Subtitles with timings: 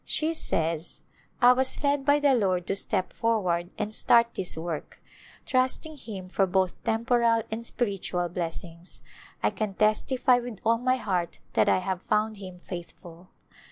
[0.03, 1.01] She says,"
[1.43, 4.99] I was led by the Lord to step forward and start this work,
[5.45, 9.03] trusting Him for both temporal and spiritual blessings.
[9.43, 13.29] I can testify with all my heart that I have found Him faithful."